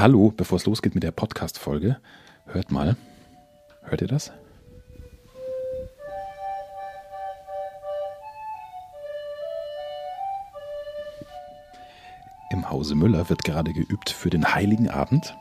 Hallo, 0.00 0.32
bevor 0.36 0.58
es 0.58 0.64
losgeht 0.64 0.94
mit 0.94 1.02
der 1.02 1.10
Podcast-Folge, 1.10 1.96
hört 2.46 2.70
mal. 2.70 2.96
Hört 3.82 4.00
ihr 4.00 4.06
das? 4.06 4.30
Im 12.52 12.70
Hause 12.70 12.94
Müller 12.94 13.28
wird 13.28 13.42
gerade 13.42 13.72
geübt 13.72 14.10
für 14.10 14.30
den 14.30 14.54
Heiligen 14.54 14.88
Abend. 14.88 15.34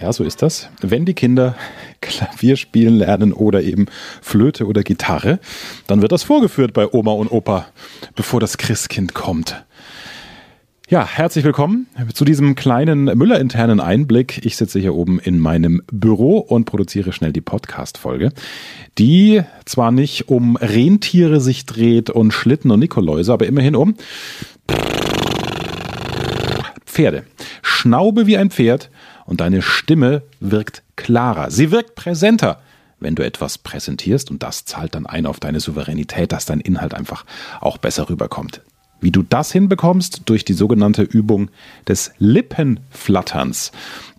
Ja, 0.00 0.12
so 0.12 0.24
ist 0.24 0.42
das. 0.42 0.68
Wenn 0.80 1.04
die 1.04 1.14
Kinder 1.14 1.54
Klavier 2.00 2.56
spielen 2.56 2.96
lernen 2.96 3.32
oder 3.32 3.62
eben 3.62 3.86
Flöte 4.20 4.66
oder 4.66 4.82
Gitarre, 4.82 5.38
dann 5.86 6.02
wird 6.02 6.10
das 6.10 6.24
vorgeführt 6.24 6.72
bei 6.72 6.92
Oma 6.92 7.12
und 7.12 7.30
Opa, 7.30 7.66
bevor 8.16 8.40
das 8.40 8.58
Christkind 8.58 9.14
kommt. 9.14 9.64
Ja, 10.88 11.04
herzlich 11.04 11.44
willkommen 11.44 11.88
zu 12.14 12.24
diesem 12.24 12.54
kleinen 12.54 13.06
Müller-internen 13.06 13.80
Einblick. 13.80 14.46
Ich 14.46 14.56
sitze 14.56 14.78
hier 14.78 14.94
oben 14.94 15.18
in 15.18 15.40
meinem 15.40 15.82
Büro 15.90 16.38
und 16.38 16.64
produziere 16.64 17.12
schnell 17.12 17.32
die 17.32 17.40
Podcast-Folge, 17.40 18.30
die 18.96 19.42
zwar 19.64 19.90
nicht 19.90 20.28
um 20.28 20.54
Rentiere 20.54 21.40
sich 21.40 21.66
dreht 21.66 22.08
und 22.08 22.30
Schlitten 22.30 22.70
und 22.70 22.78
Nikoläuse, 22.78 23.32
aber 23.32 23.46
immerhin 23.46 23.74
um 23.74 23.96
Pferde. 26.84 27.24
Schnaube 27.62 28.28
wie 28.28 28.38
ein 28.38 28.50
Pferd 28.50 28.88
und 29.24 29.40
deine 29.40 29.62
Stimme 29.62 30.22
wirkt 30.38 30.84
klarer. 30.94 31.50
Sie 31.50 31.72
wirkt 31.72 31.96
präsenter 31.96 32.60
wenn 32.98 33.14
du 33.14 33.22
etwas 33.22 33.58
präsentierst 33.58 34.30
und 34.30 34.42
das 34.42 34.64
zahlt 34.64 34.94
dann 34.94 35.04
ein 35.04 35.26
auf 35.26 35.38
deine 35.38 35.60
Souveränität, 35.60 36.32
dass 36.32 36.46
dein 36.46 36.60
Inhalt 36.60 36.94
einfach 36.94 37.26
auch 37.60 37.76
besser 37.76 38.08
rüberkommt. 38.08 38.62
Wie 39.00 39.10
du 39.10 39.22
das 39.22 39.52
hinbekommst 39.52 40.22
durch 40.26 40.44
die 40.44 40.54
sogenannte 40.54 41.02
Übung 41.02 41.50
des 41.86 42.12
Lippenflatterns. 42.18 43.72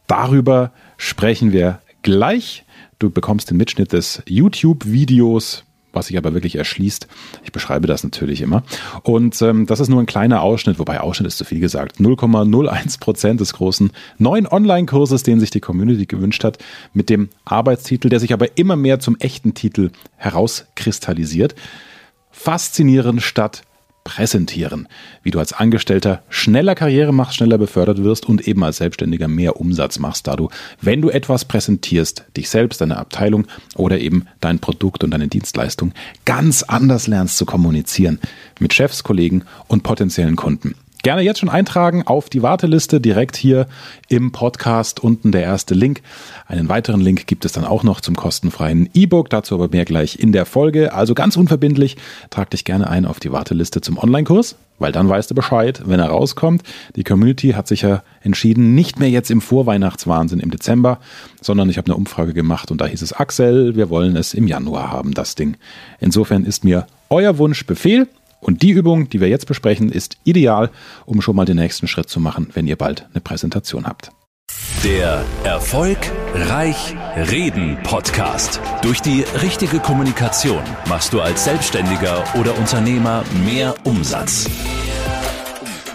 Darüber 0.08 0.72
sprechen 0.98 1.52
wir 1.52 1.80
gleich. 2.02 2.64
Du 3.00 3.10
bekommst 3.10 3.50
den 3.50 3.58
Mitschnitt 3.58 3.94
des 3.94 4.24
YouTube-Videos, 4.28 5.66
was 5.94 6.08
sich 6.08 6.18
aber 6.18 6.34
wirklich 6.34 6.56
erschließt. 6.56 7.08
Ich 7.44 7.52
beschreibe 7.52 7.88
das 7.88 8.04
natürlich 8.04 8.42
immer. 8.42 8.64
Und 9.04 9.42
ähm, 9.42 9.66
das 9.66 9.80
ist 9.80 9.90
nur 9.90 10.00
ein 10.00 10.06
kleiner 10.06 10.42
Ausschnitt, 10.42 10.80
wobei 10.80 11.00
Ausschnitt 11.00 11.28
ist 11.28 11.38
zu 11.38 11.46
viel 11.46 11.60
gesagt. 11.60 12.00
0,01 12.00 13.00
Prozent 13.00 13.40
des 13.40 13.54
großen 13.54 13.92
neuen 14.18 14.48
Online-Kurses, 14.48 15.24
den 15.24 15.40
sich 15.40 15.50
die 15.50 15.60
Community 15.60 16.06
gewünscht 16.06 16.44
hat, 16.44 16.60
mit 16.94 17.10
dem 17.10 17.30
Arbeitstitel, 17.46 18.10
der 18.10 18.20
sich 18.20 18.34
aber 18.34 18.58
immer 18.58 18.76
mehr 18.76 19.00
zum 19.00 19.18
echten 19.18 19.54
Titel 19.54 19.92
herauskristallisiert. 20.16 21.56
Faszinierend 22.32 23.22
statt 23.22 23.64
präsentieren, 24.08 24.88
wie 25.22 25.32
du 25.32 25.40
als 25.40 25.52
Angestellter 25.52 26.24
schneller 26.30 26.76
Karriere 26.76 27.14
machst, 27.14 27.36
schneller 27.36 27.58
befördert 27.58 28.06
wirst 28.06 28.26
und 28.26 28.48
eben 28.48 28.64
als 28.64 28.78
Selbstständiger 28.78 29.28
mehr 29.28 29.60
Umsatz 29.60 30.00
machst, 30.00 30.28
da 30.28 30.38
du, 30.38 30.48
wenn 30.80 31.02
du 31.02 31.10
etwas 31.10 31.44
präsentierst, 31.44 32.24
dich 32.38 32.50
selbst, 32.50 32.80
deine 32.80 32.96
Abteilung 32.96 33.48
oder 33.76 34.00
eben 34.00 34.26
dein 34.40 34.60
Produkt 34.60 35.04
und 35.04 35.12
deine 35.12 35.28
Dienstleistung 35.28 35.92
ganz 36.24 36.64
anders 36.64 37.08
lernst 37.08 37.38
zu 37.38 37.46
kommunizieren 37.46 38.20
mit 38.62 38.74
Chefs, 38.74 39.04
Kollegen 39.04 39.44
und 39.68 39.84
potenziellen 39.84 40.38
Kunden. 40.38 40.76
Gerne 41.08 41.22
jetzt 41.22 41.40
schon 41.40 41.48
eintragen 41.48 42.04
auf 42.06 42.30
die 42.30 42.42
Warteliste 42.42 43.00
direkt 43.00 43.38
hier 43.38 43.68
im 44.10 44.34
Podcast 44.34 45.02
unten 45.02 45.32
der 45.32 45.42
erste 45.42 45.74
Link. 45.74 46.02
Einen 46.48 46.68
weiteren 46.68 47.00
Link 47.00 47.28
gibt 47.28 47.46
es 47.46 47.54
dann 47.54 47.64
auch 47.64 47.84
noch 47.84 48.02
zum 48.02 48.18
kostenfreien 48.18 48.90
E-Book, 48.94 49.30
dazu 49.30 49.56
aber 49.56 49.70
mehr 49.70 49.86
gleich 49.86 50.20
in 50.20 50.34
der 50.34 50.46
Folge. 50.46 50.92
Also 50.92 51.14
ganz 51.14 51.38
unverbindlich, 51.38 51.96
trag 52.30 52.50
dich 52.50 52.66
gerne 52.66 52.90
ein 52.90 53.06
auf 53.06 53.22
die 53.22 53.32
Warteliste 53.32 53.80
zum 53.80 53.98
Online-Kurs, 53.98 54.58
weil 54.80 54.92
dann 54.92 55.08
weißt 55.08 55.32
du 55.32 55.34
Bescheid, 55.34 55.82
wenn 55.86 56.02
er 56.02 56.10
rauskommt. 56.10 56.64
Die 56.98 57.06
Community 57.06 57.52
hat 57.52 57.70
sich 57.70 57.84
ja 57.84 58.04
entschieden, 58.22 58.76
nicht 58.76 59.00
mehr 59.00 59.10
jetzt 59.10 59.32
im 59.32 59.40
Vorweihnachtswahnsinn 59.40 60.42
im 60.42 60.52
Dezember, 60.52 61.00
sondern 61.40 61.70
ich 61.70 61.78
habe 61.78 61.86
eine 61.86 61.96
Umfrage 61.96 62.34
gemacht 62.34 62.70
und 62.70 62.82
da 62.82 62.86
hieß 62.86 63.02
es 63.02 63.14
Axel, 63.14 63.78
wir 63.78 63.90
wollen 63.90 64.18
es 64.18 64.34
im 64.34 64.46
Januar 64.46 64.92
haben, 64.92 65.14
das 65.14 65.36
Ding. 65.36 65.56
Insofern 66.02 66.44
ist 66.44 66.66
mir 66.66 66.86
euer 67.10 67.38
Wunsch 67.38 67.66
Befehl. 67.66 68.10
Und 68.40 68.62
die 68.62 68.72
Übung, 68.72 69.10
die 69.10 69.20
wir 69.20 69.30
jetzt 69.30 69.48
besprechen, 69.48 69.92
ist 69.92 70.18
ideal, 70.24 70.70
um 71.06 71.22
schon 71.22 71.36
mal 71.36 71.46
den 71.46 71.58
nächsten 71.58 71.88
Schritt 71.88 72.10
zu 72.10 72.20
machen, 72.20 72.50
wenn 72.54 72.68
ihr 72.68 72.76
bald 72.76 73.08
eine 73.12 73.22
Präsentation 73.22 73.86
habt. 73.86 74.12
Der 74.84 75.26
Erfolg 75.44 75.98
Reich 76.34 76.96
Reden 77.16 77.78
Podcast. 77.84 78.62
Durch 78.82 79.02
die 79.02 79.26
richtige 79.42 79.80
Kommunikation 79.80 80.62
machst 80.88 81.14
du 81.14 81.22
als 81.22 81.44
Selbstständiger 81.44 82.24
oder 82.40 82.58
Unternehmer 82.58 83.24
mehr 83.46 83.76
Umsatz. 83.84 84.48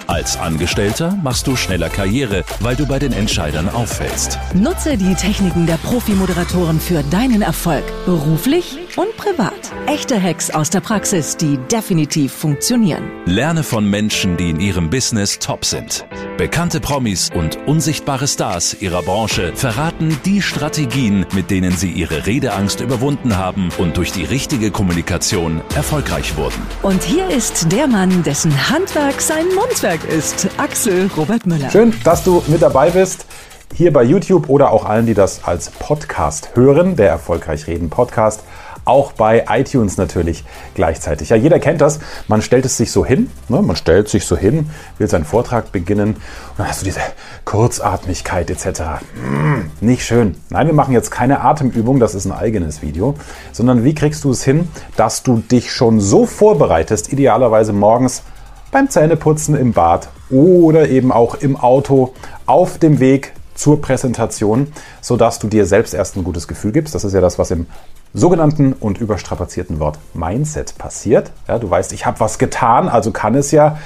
Als 0.09 0.37
Angestellter 0.37 1.17
machst 1.23 1.47
du 1.47 1.57
schneller 1.57 1.89
Karriere, 1.89 2.45
weil 2.61 2.77
du 2.77 2.87
bei 2.87 2.99
den 2.99 3.13
Entscheidern 3.13 3.69
auffällst. 3.71 4.39
Nutze 4.53 4.99
die 4.99 5.15
Techniken 5.15 5.67
der 5.67 5.77
Profi-Moderatoren 5.77 6.81
für 6.81 7.03
deinen 7.05 7.41
Erfolg, 7.41 7.85
beruflich 8.05 8.77
und 8.97 9.17
privat. 9.17 9.73
Echte 9.87 10.21
Hacks 10.21 10.51
aus 10.51 10.71
der 10.71 10.81
Praxis, 10.81 11.37
die 11.37 11.59
definitiv 11.71 12.33
funktionieren. 12.33 13.11
Lerne 13.27 13.63
von 13.63 13.89
Menschen, 13.89 14.37
die 14.37 14.51
in 14.51 14.61
ihrem 14.61 14.91
Business 14.91 15.39
top 15.39 15.65
sind. 15.65 16.07
Bekannte 16.37 16.81
Promis 16.81 17.31
und 17.35 17.59
unsichtbare 17.67 18.27
Stars 18.27 18.81
ihrer 18.81 19.03
Branche 19.03 19.53
verraten 19.55 20.19
die 20.25 20.43
Strategien, 20.43 21.27
mit 21.35 21.51
denen 21.51 21.73
sie 21.73 21.91
ihre 21.91 22.27
Redeangst 22.27 22.81
überwunden 22.81 23.37
haben 23.37 23.69
und 23.79 23.97
durch 23.97 24.13
die 24.13 24.25
richtige 24.25 24.71
Kommunikation 24.71 25.63
erfolgreich 25.75 26.37
wurden. 26.37 26.61
Und 26.83 27.03
hier 27.03 27.29
ist 27.29 27.71
der 27.71 27.87
Mann, 27.87 28.23
dessen 28.23 28.71
Handwerk 28.71 29.21
sein 29.21 29.47
Mundwerk 29.55 30.05
ist, 30.05 30.49
Axel 30.57 31.11
Robert 31.17 31.47
Müller. 31.47 31.71
Schön, 31.71 31.93
dass 32.05 32.25
du 32.25 32.43
mit 32.49 32.63
dabei 32.63 32.91
bist 32.91 33.27
hier 33.75 33.93
bei 33.93 34.03
YouTube 34.03 34.49
oder 34.49 34.71
auch 34.71 34.85
allen, 34.85 35.07
die 35.07 35.15
das 35.15 35.45
als 35.45 35.71
Podcast 35.71 36.51
hören, 36.55 36.97
der 36.97 37.09
Erfolgreich 37.09 37.67
Reden 37.67 37.89
Podcast 37.91 38.43
auch 38.85 39.13
bei 39.13 39.45
iTunes 39.49 39.97
natürlich 39.97 40.45
gleichzeitig. 40.75 41.31
Ja, 41.31 41.37
jeder 41.37 41.59
kennt 41.59 41.81
das. 41.81 42.01
Man 42.29 42.43
stellt 42.43 42.65
es 42.65 42.77
sich 42.77 42.91
so 42.91 43.05
hin, 43.05 43.31
ne? 43.49 43.63
man 43.63 43.77
stellt 43.77 44.09
sich 44.09 44.27
so 44.27 44.37
hin, 44.37 44.71
will 44.99 45.09
seinen 45.09 45.25
Vortrag 45.25 45.73
beginnen 45.73 46.15
und 46.15 46.19
dann 46.59 46.69
hast 46.69 46.83
du 46.83 46.85
diese 46.85 47.01
Kurzatmigkeit 47.45 48.51
etc. 48.51 48.83
Hm, 49.15 49.71
nicht 49.81 50.05
schön. 50.05 50.37
Nein, 50.51 50.67
wir 50.67 50.75
machen 50.75 50.93
jetzt 50.93 51.11
keine 51.11 51.41
Atemübung, 51.43 52.01
das 52.01 52.15
ist 52.15 52.27
ein 52.27 52.33
eigenes 52.33 52.83
Video, 52.83 53.15
sondern 53.53 53.85
wie 53.85 53.95
kriegst 53.95 54.25
du 54.25 54.31
es 54.31 54.43
hin, 54.43 54.69
dass 54.97 55.23
du 55.23 55.39
dich 55.39 55.73
schon 55.73 56.01
so 56.01 56.27
vorbereitest, 56.27 57.13
idealerweise 57.13 57.73
morgens 57.73 58.23
beim 58.71 58.89
Zähneputzen 58.89 59.55
im 59.55 59.73
Bad 59.73 60.09
oder 60.31 60.89
eben 60.89 61.13
auch 61.13 61.37
im 61.37 61.57
Auto 61.57 62.15
auf 62.47 62.79
dem 62.79 63.01
Weg 63.01 63.33
zur 63.55 63.81
Präsentation, 63.81 64.73
sodass 65.01 65.39
du 65.39 65.47
dir 65.47 65.67
selbst 65.67 65.95
erst 65.95 66.17
ein 66.17 66.25
gutes 66.25 66.49
Gefühl 66.49 66.73
gibst. 66.73 66.95
Das 66.95 67.05
ist 67.05 67.13
ja 67.13 67.21
das, 67.21 67.39
was 67.39 67.51
im 67.51 67.67
sogenannten 68.15 68.73
und 68.73 68.99
überstrapazierten 68.99 69.81
Wort 69.81 69.99
Mindset 70.15 70.77
passiert. 70.79 71.31
Ja, 71.49 71.59
du 71.59 71.71
weißt, 71.71 71.93
ich 71.93 72.07
habe 72.07 72.21
was 72.21 72.39
getan, 72.39 72.89
also 72.89 73.11
kann 73.11 73.35
es 73.35 73.51
ja 73.51 73.79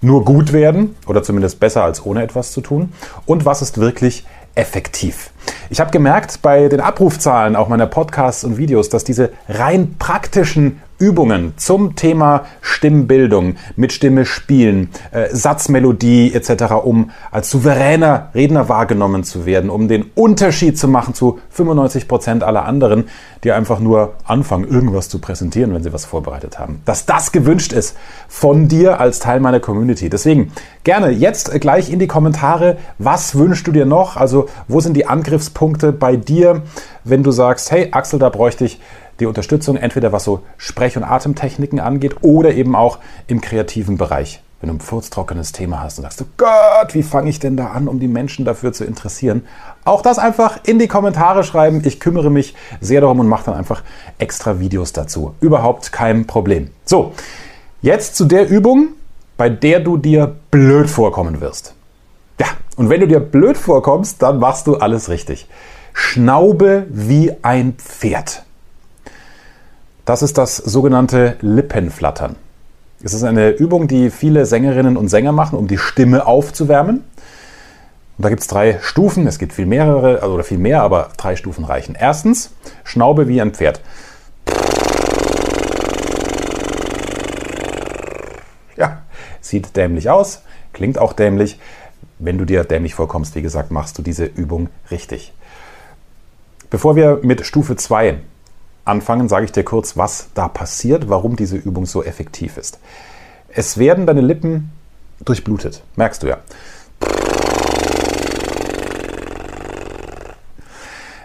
nur 0.00 0.24
gut 0.24 0.52
werden 0.52 0.96
oder 1.06 1.22
zumindest 1.22 1.60
besser 1.60 1.84
als 1.84 2.04
ohne 2.04 2.22
etwas 2.22 2.52
zu 2.52 2.60
tun. 2.60 2.92
Und 3.26 3.44
was 3.44 3.62
ist 3.62 3.78
wirklich 3.78 4.24
effektiv? 4.54 5.30
Ich 5.70 5.80
habe 5.80 5.90
gemerkt 5.90 6.40
bei 6.42 6.68
den 6.68 6.80
Abrufzahlen 6.80 7.56
auch 7.56 7.68
meiner 7.68 7.86
Podcasts 7.86 8.44
und 8.44 8.56
Videos, 8.58 8.88
dass 8.88 9.04
diese 9.04 9.30
rein 9.48 9.96
praktischen 9.98 10.80
Übungen 10.98 11.54
zum 11.56 11.94
Thema 11.94 12.44
Stimmbildung, 12.60 13.54
mit 13.76 13.92
Stimme 13.92 14.24
spielen, 14.24 14.90
äh, 15.12 15.28
Satzmelodie 15.30 16.34
etc., 16.34 16.74
um 16.82 17.10
als 17.30 17.50
souveräner 17.50 18.30
Redner 18.34 18.68
wahrgenommen 18.68 19.24
zu 19.24 19.46
werden, 19.46 19.70
um 19.70 19.88
den 19.88 20.06
Unterschied 20.14 20.78
zu 20.78 20.88
machen 20.88 21.14
zu 21.14 21.38
95 21.50 22.08
Prozent 22.08 22.42
aller 22.42 22.64
anderen, 22.64 23.04
die 23.44 23.52
einfach 23.52 23.78
nur 23.78 24.14
anfangen, 24.24 24.66
irgendwas 24.68 25.08
zu 25.08 25.20
präsentieren, 25.20 25.72
wenn 25.72 25.82
sie 25.82 25.92
was 25.92 26.04
vorbereitet 26.04 26.58
haben. 26.58 26.82
Dass 26.84 27.06
das 27.06 27.30
gewünscht 27.32 27.72
ist 27.72 27.96
von 28.26 28.68
dir 28.68 29.00
als 29.00 29.20
Teil 29.20 29.40
meiner 29.40 29.60
Community. 29.60 30.10
Deswegen 30.10 30.52
gerne 30.84 31.10
jetzt 31.10 31.52
gleich 31.60 31.90
in 31.92 31.98
die 31.98 32.08
Kommentare, 32.08 32.76
was 32.98 33.36
wünschst 33.36 33.66
du 33.66 33.72
dir 33.72 33.86
noch? 33.86 34.16
Also 34.16 34.48
wo 34.66 34.80
sind 34.80 34.94
die 34.94 35.06
Angriffspunkte 35.06 35.92
bei 35.92 36.16
dir, 36.16 36.62
wenn 37.04 37.22
du 37.22 37.30
sagst, 37.30 37.70
hey 37.70 37.88
Axel, 37.92 38.18
da 38.18 38.28
bräuchte 38.28 38.64
ich 38.64 38.80
die 39.20 39.26
Unterstützung, 39.26 39.76
entweder 39.76 40.12
was 40.12 40.24
so 40.24 40.42
Sprech- 40.56 40.96
und 40.96 41.04
Atemtechniken 41.04 41.80
angeht 41.80 42.16
oder 42.22 42.52
eben 42.52 42.74
auch 42.76 42.98
im 43.26 43.40
kreativen 43.40 43.96
Bereich. 43.96 44.42
Wenn 44.60 44.70
du 44.70 44.76
ein 44.76 44.80
furztrockenes 44.80 45.52
Thema 45.52 45.82
hast 45.82 45.98
und 45.98 46.02
sagst, 46.02 46.20
oh 46.20 46.26
Gott, 46.36 46.92
wie 46.92 47.04
fange 47.04 47.30
ich 47.30 47.38
denn 47.38 47.56
da 47.56 47.68
an, 47.68 47.86
um 47.86 48.00
die 48.00 48.08
Menschen 48.08 48.44
dafür 48.44 48.72
zu 48.72 48.84
interessieren? 48.84 49.46
Auch 49.84 50.02
das 50.02 50.18
einfach 50.18 50.58
in 50.64 50.80
die 50.80 50.88
Kommentare 50.88 51.44
schreiben. 51.44 51.80
Ich 51.84 52.00
kümmere 52.00 52.28
mich 52.28 52.54
sehr 52.80 53.00
darum 53.00 53.20
und 53.20 53.28
mache 53.28 53.44
dann 53.46 53.54
einfach 53.54 53.82
extra 54.18 54.58
Videos 54.58 54.92
dazu. 54.92 55.34
Überhaupt 55.40 55.92
kein 55.92 56.26
Problem. 56.26 56.70
So, 56.84 57.12
jetzt 57.82 58.16
zu 58.16 58.24
der 58.24 58.48
Übung, 58.48 58.88
bei 59.36 59.48
der 59.48 59.78
du 59.78 59.96
dir 59.96 60.34
blöd 60.50 60.90
vorkommen 60.90 61.40
wirst. 61.40 61.74
Ja, 62.40 62.46
und 62.74 62.90
wenn 62.90 63.00
du 63.00 63.06
dir 63.06 63.20
blöd 63.20 63.56
vorkommst, 63.56 64.22
dann 64.22 64.40
machst 64.40 64.66
du 64.66 64.76
alles 64.76 65.08
richtig. 65.08 65.46
Schnaube 65.92 66.86
wie 66.90 67.32
ein 67.42 67.74
Pferd. 67.74 68.42
Das 70.08 70.22
ist 70.22 70.38
das 70.38 70.56
sogenannte 70.56 71.36
Lippenflattern. 71.42 72.36
Es 73.02 73.12
ist 73.12 73.24
eine 73.24 73.50
Übung, 73.50 73.88
die 73.88 74.08
viele 74.08 74.46
Sängerinnen 74.46 74.96
und 74.96 75.08
Sänger 75.08 75.32
machen, 75.32 75.58
um 75.58 75.68
die 75.68 75.76
Stimme 75.76 76.26
aufzuwärmen. 76.26 77.04
Und 78.16 78.24
da 78.24 78.30
gibt 78.30 78.40
es 78.40 78.46
drei 78.46 78.78
Stufen. 78.80 79.26
Es 79.26 79.38
gibt 79.38 79.52
viel 79.52 79.66
mehrere, 79.66 80.22
also 80.22 80.32
oder 80.34 80.44
viel 80.44 80.56
mehr, 80.56 80.80
aber 80.80 81.10
drei 81.18 81.36
Stufen 81.36 81.62
reichen. 81.62 81.94
Erstens, 81.94 82.52
Schnaube 82.84 83.28
wie 83.28 83.38
ein 83.42 83.52
Pferd. 83.52 83.82
Ja, 88.78 89.02
sieht 89.42 89.76
dämlich 89.76 90.08
aus, 90.08 90.40
klingt 90.72 90.96
auch 90.96 91.12
dämlich. 91.12 91.60
Wenn 92.18 92.38
du 92.38 92.46
dir 92.46 92.64
dämlich 92.64 92.94
vorkommst, 92.94 93.34
wie 93.34 93.42
gesagt, 93.42 93.70
machst 93.70 93.98
du 93.98 94.02
diese 94.02 94.24
Übung 94.24 94.70
richtig. 94.90 95.34
Bevor 96.70 96.96
wir 96.96 97.20
mit 97.22 97.44
Stufe 97.44 97.76
2 97.76 98.20
anfangen, 98.88 99.28
sage 99.28 99.44
ich 99.44 99.52
dir 99.52 99.64
kurz, 99.64 99.96
was 99.96 100.28
da 100.34 100.48
passiert, 100.48 101.08
warum 101.08 101.36
diese 101.36 101.56
Übung 101.56 101.86
so 101.86 102.02
effektiv 102.02 102.56
ist. 102.56 102.78
Es 103.48 103.78
werden 103.78 104.06
deine 104.06 104.20
Lippen 104.20 104.70
durchblutet, 105.24 105.82
merkst 105.96 106.22
du 106.22 106.28
ja. 106.28 106.38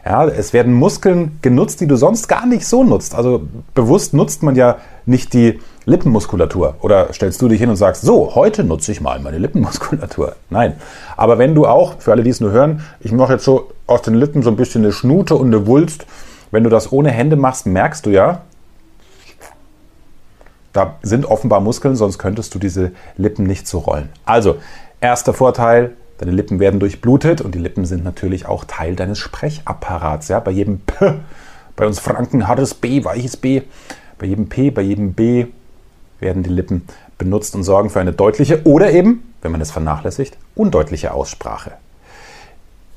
Ja, 0.05 0.27
es 0.27 0.51
werden 0.51 0.73
Muskeln 0.73 1.39
genutzt, 1.41 1.79
die 1.79 1.87
du 1.87 1.95
sonst 1.95 2.27
gar 2.27 2.45
nicht 2.45 2.67
so 2.67 2.83
nutzt. 2.83 3.15
Also 3.15 3.47
bewusst 3.73 4.13
nutzt 4.13 4.43
man 4.43 4.55
ja 4.55 4.77
nicht 5.05 5.31
die 5.31 5.61
Lippenmuskulatur. 5.85 6.75
Oder 6.81 7.13
stellst 7.13 7.41
du 7.41 7.47
dich 7.47 7.59
hin 7.61 7.69
und 7.69 7.77
sagst, 7.77 8.01
so, 8.01 8.35
heute 8.35 8.65
nutze 8.65 8.91
ich 8.91 8.99
mal 8.99 9.19
meine 9.21 9.37
Lippenmuskulatur. 9.37 10.35
Nein. 10.49 10.75
Aber 11.15 11.37
wenn 11.37 11.55
du 11.55 11.65
auch, 11.65 12.01
für 12.01 12.11
alle, 12.11 12.23
die 12.23 12.31
es 12.31 12.41
nur 12.41 12.51
hören, 12.51 12.81
ich 12.99 13.13
mache 13.13 13.33
jetzt 13.33 13.45
so 13.45 13.71
aus 13.87 14.01
den 14.01 14.15
Lippen 14.15 14.43
so 14.43 14.49
ein 14.49 14.57
bisschen 14.57 14.83
eine 14.83 14.91
Schnute 14.91 15.35
und 15.35 15.47
eine 15.47 15.67
Wulst. 15.67 16.05
Wenn 16.53 16.63
du 16.63 16.69
das 16.69 16.91
ohne 16.91 17.11
Hände 17.11 17.35
machst, 17.35 17.65
merkst 17.65 18.05
du 18.05 18.11
ja, 18.11 18.43
da 20.71 20.95
sind 21.01 21.25
offenbar 21.25 21.59
Muskeln, 21.59 21.95
sonst 21.95 22.17
könntest 22.17 22.55
du 22.55 22.59
diese 22.59 22.91
Lippen 23.17 23.45
nicht 23.45 23.67
so 23.67 23.79
rollen. 23.79 24.09
Also, 24.25 24.55
erster 25.01 25.33
Vorteil, 25.33 25.95
Deine 26.23 26.31
Lippen 26.31 26.59
werden 26.61 26.79
durchblutet 26.79 27.41
und 27.41 27.53
die 27.53 27.59
Lippen 27.59 27.85
sind 27.85 28.05
natürlich 28.05 28.45
auch 28.45 28.63
Teil 28.63 28.95
deines 28.95 29.19
Sprechapparats. 29.19 30.29
Ja? 30.29 30.39
Bei 30.39 30.51
jedem 30.51 30.79
P, 30.79 31.15
bei 31.75 31.85
uns 31.85 31.99
Franken 31.99 32.47
hartes 32.47 32.75
B, 32.75 33.03
weiches 33.03 33.35
B, 33.35 33.63
bei 34.19 34.27
jedem 34.27 34.47
P, 34.47 34.71
bei 34.71 34.83
jedem 34.83 35.13
B 35.13 35.47
werden 36.19 36.43
die 36.43 36.49
Lippen 36.49 36.85
benutzt 37.17 37.55
und 37.55 37.63
sorgen 37.63 37.89
für 37.89 37.99
eine 37.99 38.13
deutliche 38.13 38.63
oder 38.63 38.91
eben, 38.91 39.33
wenn 39.41 39.51
man 39.51 39.59
es 39.59 39.71
vernachlässigt, 39.71 40.37
undeutliche 40.55 41.13
Aussprache. 41.13 41.73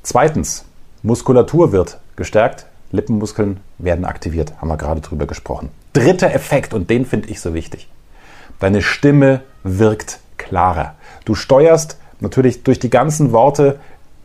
Zweitens, 0.04 0.64
Muskulatur 1.02 1.72
wird 1.72 1.98
gestärkt, 2.14 2.66
Lippenmuskeln 2.96 3.60
werden 3.78 4.04
aktiviert, 4.04 4.54
haben 4.58 4.68
wir 4.68 4.76
gerade 4.76 5.00
drüber 5.00 5.26
gesprochen. 5.26 5.70
Dritter 5.92 6.34
Effekt, 6.34 6.74
und 6.74 6.90
den 6.90 7.06
finde 7.06 7.28
ich 7.28 7.40
so 7.40 7.54
wichtig. 7.54 7.88
Deine 8.58 8.82
Stimme 8.82 9.42
wirkt 9.62 10.20
klarer. 10.38 10.94
Du 11.24 11.34
steuerst 11.34 11.98
natürlich 12.20 12.62
durch 12.62 12.78
die 12.78 12.90
ganzen 12.90 13.32
Worte, 13.32 13.78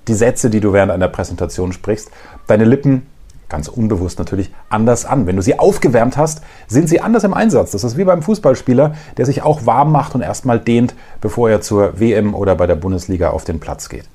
die 0.08 0.14
Sätze, 0.14 0.50
die 0.50 0.60
du 0.60 0.74
während 0.74 0.92
einer 0.92 1.08
Präsentation 1.08 1.74
sprichst, 1.74 2.10
deine 2.48 2.66
Lippen 2.66 3.06
ganz 3.52 3.68
unbewusst 3.68 4.18
natürlich 4.18 4.50
anders 4.70 5.06
an. 5.06 5.28
Wenn 5.28 5.36
du 5.36 5.42
sie 5.42 5.60
aufgewärmt 5.60 6.16
hast, 6.18 6.42
sind 6.68 6.88
sie 6.88 7.02
anders 7.02 7.26
im 7.26 7.34
Einsatz. 7.34 7.72
Das 7.72 7.84
ist 7.84 7.98
wie 7.98 8.06
beim 8.06 8.24
Fußballspieler, 8.24 8.96
der 9.18 9.26
sich 9.26 9.44
auch 9.44 9.66
warm 9.66 9.92
macht 9.92 10.16
und 10.16 10.22
erstmal 10.22 10.58
dehnt, 10.58 10.96
bevor 11.20 11.50
er 11.50 11.62
zur 11.62 12.00
WM 12.00 12.34
oder 12.34 12.56
bei 12.56 12.66
der 12.66 12.76
Bundesliga 12.76 13.30
auf 13.30 13.44
den 13.44 13.60
Platz 13.60 13.90
geht. 13.90 14.06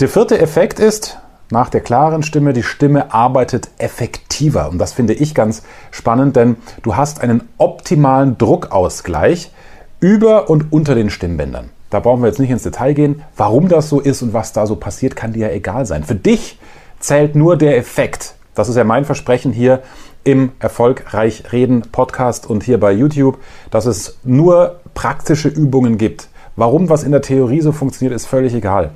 Der 0.00 0.08
vierte 0.08 0.40
Effekt 0.40 0.80
ist, 0.80 1.18
nach 1.52 1.68
der 1.68 1.82
klaren 1.82 2.22
Stimme, 2.22 2.52
die 2.52 2.62
Stimme 2.62 3.12
arbeitet 3.12 3.68
effektiver. 3.78 4.68
Und 4.70 4.78
das 4.78 4.92
finde 4.92 5.12
ich 5.12 5.34
ganz 5.34 5.62
spannend, 5.90 6.34
denn 6.34 6.56
du 6.82 6.96
hast 6.96 7.20
einen 7.20 7.48
optimalen 7.58 8.38
Druckausgleich 8.38 9.52
über 10.00 10.50
und 10.50 10.72
unter 10.72 10.94
den 10.94 11.10
Stimmbändern. 11.10 11.70
Da 11.90 12.00
brauchen 12.00 12.22
wir 12.22 12.28
jetzt 12.28 12.40
nicht 12.40 12.50
ins 12.50 12.62
Detail 12.62 12.94
gehen. 12.94 13.22
Warum 13.36 13.68
das 13.68 13.90
so 13.90 14.00
ist 14.00 14.22
und 14.22 14.32
was 14.32 14.54
da 14.54 14.66
so 14.66 14.76
passiert, 14.76 15.14
kann 15.14 15.34
dir 15.34 15.48
ja 15.48 15.52
egal 15.52 15.84
sein. 15.84 16.04
Für 16.04 16.14
dich 16.14 16.58
zählt 16.98 17.36
nur 17.36 17.58
der 17.58 17.76
Effekt. 17.76 18.34
Das 18.54 18.70
ist 18.70 18.76
ja 18.76 18.84
mein 18.84 19.04
Versprechen 19.04 19.52
hier 19.52 19.82
im 20.24 20.52
Erfolgreich 20.58 21.52
Reden 21.52 21.82
Podcast 21.92 22.48
und 22.48 22.62
hier 22.62 22.80
bei 22.80 22.92
YouTube, 22.92 23.38
dass 23.70 23.84
es 23.84 24.18
nur 24.24 24.80
praktische 24.94 25.48
Übungen 25.48 25.98
gibt. 25.98 26.28
Warum 26.56 26.88
was 26.88 27.02
in 27.02 27.12
der 27.12 27.22
Theorie 27.22 27.60
so 27.60 27.72
funktioniert, 27.72 28.14
ist 28.14 28.26
völlig 28.26 28.54
egal. 28.54 28.90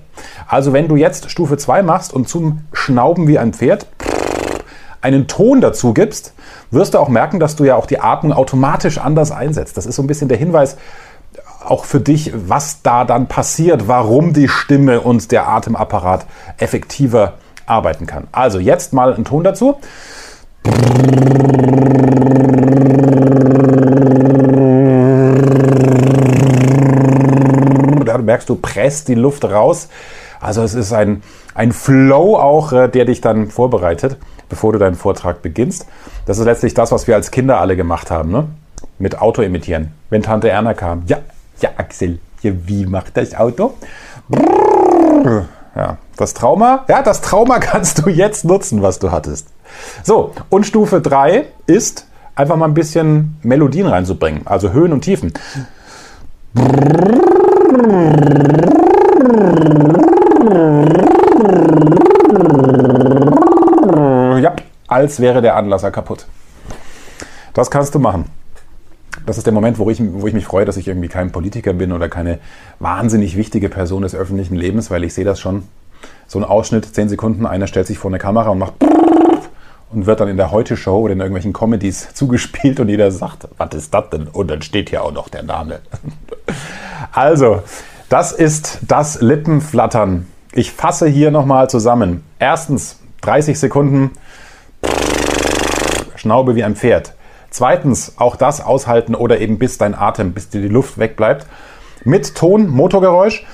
Also 0.47 0.73
wenn 0.73 0.89
du 0.89 0.97
jetzt 0.97 1.31
Stufe 1.31 1.57
2 1.57 1.83
machst 1.83 2.13
und 2.13 2.29
zum 2.29 2.61
Schnauben 2.73 3.27
wie 3.29 3.39
ein 3.39 3.53
Pferd 3.53 3.87
einen 5.01 5.27
Ton 5.27 5.61
dazu 5.61 5.95
gibst, 5.95 6.35
wirst 6.71 6.95
du 6.95 6.99
auch 6.99 7.09
merken, 7.09 7.41
dass 7.41 7.57
du 7.57 7.65
ja 7.65 7.77
auch 7.77 7.87
die 7.87 8.01
Atmung 8.01 8.33
automatisch 8.33 8.99
anders 8.99 9.31
einsetzt. 9.31 9.77
Das 9.77 9.87
ist 9.87 9.97
so 9.97 10.03
ein 10.03 10.07
bisschen 10.07 10.29
der 10.29 10.39
Hinweis 10.39 10.77
auch 11.65 11.85
für 11.85 12.01
dich, 12.01 12.33
was 12.35 12.83
da 12.83 13.05
dann 13.05 13.27
passiert, 13.27 13.89
warum 13.89 14.33
die 14.33 14.49
Stimme 14.49 15.01
und 15.01 15.33
der 15.33 15.49
Atemapparat 15.49 16.27
effektiver 16.59 17.35
arbeiten 17.67 18.07
kann. 18.07 18.29
Also 18.33 18.59
jetzt 18.59 18.93
mal 18.93 19.15
ein 19.15 19.25
Ton 19.25 19.45
dazu. 19.45 19.77
Da 28.05 28.15
merkst 28.37 28.51
du, 28.51 28.57
presst 28.57 29.09
die 29.09 29.15
Luft 29.15 29.47
raus. 29.47 29.89
Also 30.41 30.63
es 30.63 30.75
ist 30.75 30.93
ein, 30.93 31.23
ein 31.55 31.73
Flow 31.73 32.37
auch, 32.37 32.71
äh, 32.73 32.89
der 32.89 33.07
dich 33.07 33.23
dann 33.23 33.49
vorbereitet, 33.49 34.19
bevor 34.51 34.75
du 34.75 34.79
deinen 34.79 34.95
Vortrag 34.95 35.41
beginnst. 35.41 35.87
Das 36.27 36.39
ist 36.39 36.45
letztlich 36.45 36.75
das, 36.75 36.93
was 36.93 37.07
wir 37.07 37.15
als 37.15 37.31
Kinder 37.31 37.59
alle 37.61 37.77
gemacht 37.77 38.11
haben, 38.11 38.31
ne? 38.31 38.47
Mit 38.99 39.19
Auto 39.19 39.41
imitieren. 39.41 39.93
Wenn 40.11 40.23
Tante 40.23 40.51
Erna 40.51 40.75
kam, 40.75 41.05
ja, 41.07 41.19
ja, 41.61 41.71
Axel, 41.79 42.19
hier, 42.43 42.69
wie 42.69 42.85
macht 42.85 43.17
das 43.17 43.35
Auto? 43.35 43.73
Ja, 45.75 45.97
das 46.17 46.35
Trauma, 46.35 46.85
ja, 46.89 47.03
das 47.03 47.23
Trauma 47.23 47.59
kannst 47.61 48.05
du 48.05 48.11
jetzt 48.11 48.45
nutzen, 48.45 48.83
was 48.83 48.99
du 48.99 49.11
hattest. 49.11 49.49
So, 50.03 50.33
und 50.51 50.67
Stufe 50.67 51.01
3 51.01 51.47
ist 51.67 52.07
einfach 52.35 52.57
mal 52.57 52.67
ein 52.67 52.75
bisschen 52.75 53.39
Melodien 53.43 53.87
reinzubringen, 53.87 54.47
also 54.47 54.73
Höhen 54.73 54.93
und 54.93 55.01
Tiefen. 55.01 55.33
Ja, 64.41 64.55
als 64.89 65.21
wäre 65.21 65.43
der 65.43 65.57
Anlasser 65.57 65.91
kaputt. 65.91 66.27
Das 67.55 67.71
kannst 67.71 67.95
du 67.95 67.99
machen 67.99 68.31
das 69.27 69.39
ist 69.39 69.47
der 69.47 69.53
Moment, 69.53 69.79
wo 69.79 69.91
ich, 69.91 70.01
wo 70.01 70.27
ich 70.27 70.35
mich 70.35 70.47
freue, 70.47 70.65
dass 70.65 70.77
ich 70.77 70.87
irgendwie 70.87 71.09
kein 71.09 71.33
Politiker 71.33 71.73
bin 71.73 71.93
oder 71.93 72.09
keine 72.09 72.39
wahnsinnig 72.79 73.37
wichtige 73.37 73.69
Person 73.69 74.03
des 74.03 74.15
öffentlichen 74.15 74.55
Lebens, 74.55 74.91
weil 74.91 75.05
ich 75.05 75.15
sehe 75.15 75.25
das 75.25 75.41
schon. 75.41 75.65
So 76.29 76.39
ein 76.39 76.45
Ausschnitt, 76.45 76.95
zehn 76.95 77.09
Sekunden, 77.09 77.45
einer 77.45 77.67
stellt 77.67 77.89
sich 77.89 77.99
vor 77.99 78.11
eine 78.11 78.19
Kamera 78.19 78.51
und 78.51 78.59
macht 78.59 78.79
und 79.91 80.07
wird 80.07 80.21
dann 80.21 80.29
in 80.29 80.37
der 80.37 80.51
Heute-Show 80.51 80.99
oder 81.01 81.13
in 81.13 81.21
irgendwelchen 81.21 81.53
Comedies 81.53 82.09
zugespielt 82.15 82.81
und 82.81 82.89
jeder 82.89 83.11
sagt, 83.11 83.49
was 83.57 83.75
ist 83.75 83.95
das 83.95 84.11
denn? 84.11 84.29
Und 84.29 84.49
dann 84.49 84.63
steht 84.63 84.91
hier 84.91 85.03
auch 85.03 85.13
noch 85.13 85.29
der 85.29 85.43
Name. 85.43 85.81
Also, 87.13 87.63
das 88.09 88.33
ist 88.33 88.81
das 88.89 89.21
Lippenflattern. 89.21 90.27
Ich 90.53 90.73
fasse 90.73 91.07
hier 91.07 91.31
nochmal 91.31 91.69
zusammen. 91.69 92.25
Erstens, 92.39 93.01
30 93.23 93.59
Sekunden 93.59 94.13
Schnaube 96.17 96.57
wie 96.57 96.65
ein 96.65 96.77
Pferd. 96.77 97.15
Zweitens, 97.51 98.15
auch 98.17 98.37
das 98.37 98.61
aushalten 98.61 99.15
oder 99.15 99.41
eben 99.41 99.59
bis 99.59 99.79
dein 99.79 99.95
Atem, 99.95 100.33
bis 100.33 100.49
dir 100.49 100.61
die 100.61 100.69
Luft 100.69 100.99
wegbleibt. 100.99 101.47
Mit 102.05 102.35
Ton, 102.35 102.69
Motorgeräusch. 102.69 103.47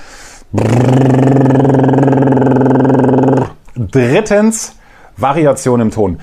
Drittens, 3.75 4.75
Variation 5.17 5.81
im 5.81 5.91
Ton. 5.91 6.19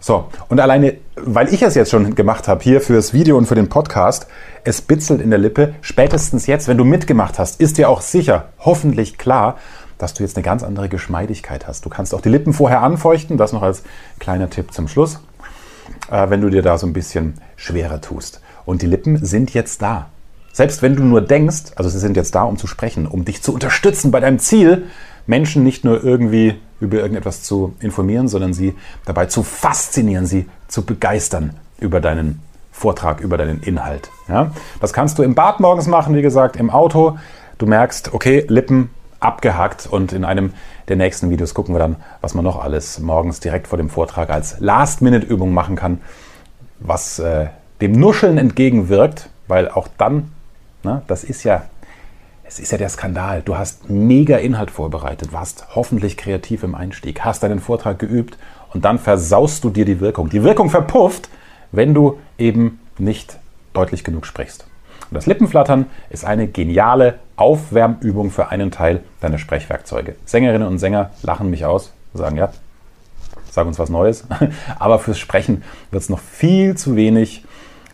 So, 0.00 0.28
und 0.48 0.60
alleine, 0.60 0.96
weil 1.16 1.52
ich 1.52 1.62
es 1.62 1.74
jetzt 1.74 1.90
schon 1.90 2.14
gemacht 2.14 2.48
habe, 2.48 2.62
hier 2.62 2.80
fürs 2.80 3.12
Video 3.12 3.36
und 3.36 3.46
für 3.46 3.54
den 3.54 3.68
Podcast, 3.68 4.26
es 4.64 4.80
bitzelt 4.80 5.20
in 5.20 5.30
der 5.30 5.38
Lippe. 5.38 5.74
Spätestens 5.82 6.46
jetzt, 6.46 6.68
wenn 6.68 6.78
du 6.78 6.84
mitgemacht 6.84 7.38
hast, 7.38 7.60
ist 7.60 7.78
dir 7.78 7.88
auch 7.88 8.00
sicher, 8.00 8.48
hoffentlich 8.58 9.18
klar, 9.18 9.56
dass 9.98 10.14
du 10.14 10.22
jetzt 10.22 10.36
eine 10.36 10.44
ganz 10.44 10.62
andere 10.62 10.88
Geschmeidigkeit 10.88 11.66
hast. 11.66 11.84
Du 11.84 11.90
kannst 11.90 12.14
auch 12.14 12.22
die 12.22 12.30
Lippen 12.30 12.52
vorher 12.52 12.82
anfeuchten, 12.82 13.36
das 13.36 13.52
noch 13.52 13.62
als 13.62 13.82
kleiner 14.18 14.48
Tipp 14.48 14.72
zum 14.72 14.88
Schluss, 14.88 15.20
äh, 16.10 16.30
wenn 16.30 16.40
du 16.40 16.48
dir 16.48 16.62
da 16.62 16.78
so 16.78 16.86
ein 16.86 16.92
bisschen 16.92 17.34
schwerer 17.56 18.00
tust. 18.00 18.40
Und 18.64 18.82
die 18.82 18.86
Lippen 18.86 19.24
sind 19.24 19.52
jetzt 19.52 19.82
da. 19.82 20.08
Selbst 20.52 20.82
wenn 20.82 20.96
du 20.96 21.04
nur 21.04 21.20
denkst, 21.20 21.72
also 21.76 21.90
sie 21.90 21.98
sind 21.98 22.16
jetzt 22.16 22.34
da, 22.34 22.42
um 22.42 22.56
zu 22.56 22.66
sprechen, 22.66 23.06
um 23.06 23.24
dich 23.24 23.42
zu 23.42 23.52
unterstützen 23.52 24.10
bei 24.10 24.20
deinem 24.20 24.38
Ziel, 24.38 24.86
Menschen 25.26 25.62
nicht 25.62 25.84
nur 25.84 26.02
irgendwie 26.02 26.56
über 26.80 26.98
irgendetwas 26.98 27.42
zu 27.42 27.74
informieren, 27.80 28.28
sondern 28.28 28.54
sie 28.54 28.74
dabei 29.04 29.26
zu 29.26 29.42
faszinieren, 29.42 30.26
sie 30.26 30.46
zu 30.68 30.84
begeistern 30.84 31.54
über 31.78 32.00
deinen 32.00 32.40
Vortrag, 32.72 33.20
über 33.20 33.36
deinen 33.36 33.62
Inhalt. 33.62 34.10
Ja? 34.28 34.52
Das 34.80 34.92
kannst 34.92 35.18
du 35.18 35.22
im 35.22 35.34
Bad 35.34 35.60
morgens 35.60 35.86
machen, 35.86 36.14
wie 36.14 36.22
gesagt, 36.22 36.56
im 36.56 36.70
Auto. 36.70 37.18
Du 37.58 37.66
merkst, 37.66 38.14
okay, 38.14 38.44
Lippen 38.48 38.90
abgehackt 39.20 39.86
und 39.86 40.12
in 40.12 40.24
einem 40.24 40.54
der 40.88 40.96
nächsten 40.96 41.28
Videos 41.28 41.52
gucken 41.52 41.74
wir 41.74 41.78
dann, 41.78 41.96
was 42.22 42.34
man 42.34 42.44
noch 42.44 42.62
alles 42.62 42.98
morgens 42.98 43.40
direkt 43.40 43.68
vor 43.68 43.76
dem 43.76 43.90
Vortrag 43.90 44.30
als 44.30 44.58
Last-Minute-Übung 44.60 45.52
machen 45.52 45.76
kann, 45.76 46.00
was 46.78 47.18
äh, 47.18 47.48
dem 47.82 47.92
Nuscheln 47.92 48.38
entgegenwirkt, 48.38 49.28
weil 49.46 49.68
auch 49.68 49.88
dann, 49.98 50.32
na, 50.82 51.02
das 51.06 51.22
ist 51.22 51.44
ja 51.44 51.64
Es 52.50 52.58
ist 52.58 52.72
ja 52.72 52.78
der 52.78 52.88
Skandal. 52.88 53.42
Du 53.42 53.56
hast 53.56 53.90
mega 53.90 54.36
Inhalt 54.36 54.72
vorbereitet, 54.72 55.32
warst 55.32 55.76
hoffentlich 55.76 56.16
kreativ 56.16 56.64
im 56.64 56.74
Einstieg, 56.74 57.20
hast 57.20 57.44
deinen 57.44 57.60
Vortrag 57.60 58.00
geübt 58.00 58.36
und 58.74 58.84
dann 58.84 58.98
versaust 58.98 59.62
du 59.62 59.70
dir 59.70 59.84
die 59.84 60.00
Wirkung. 60.00 60.30
Die 60.30 60.42
Wirkung 60.42 60.68
verpufft, 60.68 61.28
wenn 61.70 61.94
du 61.94 62.18
eben 62.38 62.80
nicht 62.98 63.38
deutlich 63.72 64.02
genug 64.02 64.26
sprichst. 64.26 64.66
Und 65.10 65.14
das 65.14 65.26
Lippenflattern 65.26 65.86
ist 66.10 66.24
eine 66.24 66.48
geniale 66.48 67.20
Aufwärmübung 67.36 68.32
für 68.32 68.48
einen 68.48 68.72
Teil 68.72 69.04
deiner 69.20 69.38
Sprechwerkzeuge. 69.38 70.16
Sängerinnen 70.24 70.66
und 70.66 70.80
Sänger 70.80 71.10
lachen 71.22 71.50
mich 71.50 71.66
aus, 71.66 71.92
sagen 72.14 72.36
ja, 72.36 72.50
sag 73.48 73.68
uns 73.68 73.78
was 73.78 73.90
Neues. 73.90 74.26
Aber 74.80 74.98
fürs 74.98 75.20
Sprechen 75.20 75.62
wird 75.92 76.02
es 76.02 76.08
noch 76.08 76.18
viel 76.18 76.76
zu 76.76 76.96
wenig, 76.96 77.44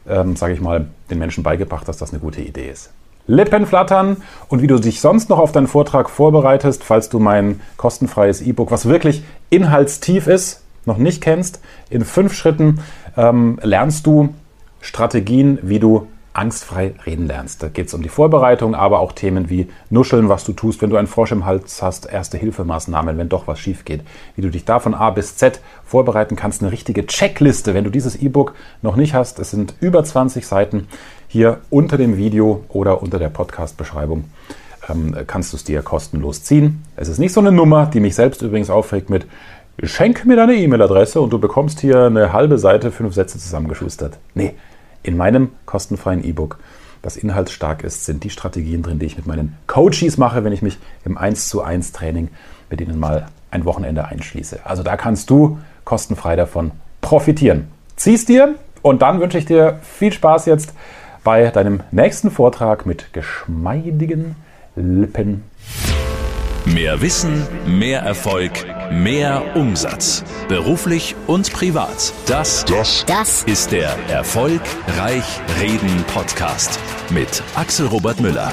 ähm, 0.09 0.35
sage 0.35 0.55
ich 0.55 0.63
mal, 0.63 0.87
den 1.11 1.19
Menschen 1.19 1.43
beigebracht, 1.43 1.87
dass 1.87 1.99
das 1.99 2.13
eine 2.13 2.21
gute 2.21 2.41
Idee 2.41 2.71
ist. 2.71 2.91
Lippen 3.27 3.67
flattern 3.67 4.19
und 4.49 4.63
wie 4.63 4.67
du 4.67 4.79
dich 4.79 5.01
sonst 5.01 5.29
noch 5.29 5.39
auf 5.39 5.53
deinen 5.53 5.67
Vortrag 5.67 6.11
vorbereitest, 6.11 6.85
falls 6.85 7.09
du 7.09 7.19
mein 7.19 7.61
kostenfreies 7.77 8.41
E-Book, 8.41 8.71
was 8.71 8.87
wirklich 8.87 9.25
inhaltstief 9.51 10.27
ist, 10.27 10.63
noch 10.85 10.99
nicht 10.99 11.23
kennst. 11.23 11.61
In 11.91 12.05
fünf 12.05 12.33
Schritten 12.35 12.81
ähm, 13.17 13.59
lernst 13.63 14.07
du 14.07 14.35
Strategien, 14.81 15.59
wie 15.63 15.81
du 15.81 16.07
angstfrei 16.37 16.95
reden 17.07 17.27
lernst. 17.27 17.63
Da 17.63 17.69
geht 17.69 17.89
es 17.89 17.95
um 17.95 18.03
die 18.03 18.11
Vorbereitung, 18.11 18.75
aber 18.75 19.01
auch 19.01 19.13
Themen 19.13 19.49
wie 19.49 19.69
Nuscheln, 19.89 20.29
was 20.29 20.45
du 20.45 20.53
tust, 20.53 20.83
wenn 20.83 20.91
du 20.91 20.97
einen 20.97 21.07
Frosch 21.07 21.33
im 21.33 21.47
Hals 21.47 21.83
hast, 21.83 22.07
erste 22.07 22.37
Hilfemaßnahmen, 22.37 23.17
wenn 23.17 23.29
doch 23.29 23.47
was 23.47 23.59
schief 23.59 23.85
geht, 23.85 24.03
wie 24.37 24.43
du 24.43 24.51
dich 24.51 24.65
da 24.65 24.79
von 24.79 24.95
A 24.95 25.11
bis 25.11 25.37
Z 25.37 25.61
vorbereiten 25.85 26.37
kannst. 26.37 26.63
Eine 26.63 26.73
richtige 26.73 27.07
Checkliste, 27.07 27.73
wenn 27.73 27.85
du 27.85 27.91
dieses 27.91 28.17
E-Book 28.17 28.55
noch 28.83 28.97
nicht 28.97 29.15
hast. 29.15 29.39
Es 29.39 29.51
sind 29.51 29.75
über 29.81 30.05
20 30.05 30.47
Seiten 30.47 30.89
hier 31.29 31.59
unter 31.71 31.97
dem 31.97 32.17
Video 32.17 32.65
oder 32.69 33.03
unter 33.03 33.19
der 33.19 33.29
Podcast-Beschreibung. 33.29 34.25
Ähm, 34.89 35.15
kannst 35.27 35.53
du 35.53 35.57
es 35.57 35.65
dir 35.65 35.83
kostenlos 35.83 36.43
ziehen. 36.43 36.83
Es 36.97 37.09
ist 37.09 37.19
nicht 37.19 37.33
so 37.33 37.41
eine 37.41 37.53
Nummer, 37.53 37.87
die 37.87 38.01
mich 38.01 38.15
selbst 38.15 38.43
übrigens 38.43 38.71
aufregt 38.71 39.11
mit 39.11 39.27
Schenk 39.83 40.25
mir 40.25 40.37
deine 40.37 40.55
E-Mail-Adresse 40.55 41.21
und 41.21 41.31
du 41.31 41.39
bekommst 41.39 41.81
hier 41.81 42.05
eine 42.05 42.33
halbe 42.33 42.59
Seite, 42.59 42.91
fünf 42.91 43.15
Sätze 43.15 43.39
zusammengeschustert. 43.39 44.19
Nee, 44.35 44.55
in 45.03 45.19
meinem 45.19 45.51
kostenfreien 45.67 46.25
E-Book, 46.25 46.59
das 47.03 47.19
inhaltsstark 47.19 47.85
ist, 47.85 48.07
sind 48.07 48.25
die 48.25 48.31
Strategien 48.31 48.83
drin, 48.83 48.99
die 48.99 49.05
ich 49.05 49.19
mit 49.19 49.27
meinen 49.27 49.55
Coaches 49.67 50.17
mache, 50.17 50.45
wenn 50.45 50.53
ich 50.53 50.63
mich 50.63 50.79
im 51.05 51.19
1 51.19 51.51
zu 51.51 51.61
1 51.63 51.93
Training 51.93 52.29
mit 52.71 52.81
ihnen 52.81 52.99
mal 52.99 53.27
ein 53.51 53.67
Wochenende 53.67 54.07
einschließe. 54.07 54.61
Also 54.65 54.83
da 54.83 54.97
kannst 54.97 55.29
du 55.29 55.59
kostenfrei 55.85 56.37
davon 56.37 56.73
profitieren. 57.03 57.69
Zieh's 57.97 58.25
dir 58.25 58.55
und 58.81 59.03
dann 59.03 59.21
wünsche 59.21 59.37
ich 59.37 59.45
dir 59.45 59.79
viel 59.83 60.13
Spaß 60.13 60.47
jetzt 60.47 60.73
bei 61.27 61.51
deinem 61.51 61.81
nächsten 61.91 62.31
Vortrag 62.31 62.87
mit 62.87 63.13
geschmeidigen 63.13 64.37
Lippen. 64.77 65.43
Mehr 66.65 67.01
Wissen, 67.01 67.43
mehr 67.67 68.03
Erfolg, 68.03 68.53
mehr 68.93 69.43
Umsatz. 69.57 70.23
Beruflich 70.49 71.17
und 71.27 71.53
privat. 71.53 72.13
Das, 72.29 72.65
das, 72.65 73.05
das 73.07 73.43
ist 73.43 73.73
der 73.73 73.91
Erfolgreich 74.09 75.41
Reden 75.61 76.05
Podcast 76.15 76.79
mit 77.11 77.43
Axel 77.57 77.89
Robert 77.89 78.21
Müller. 78.21 78.53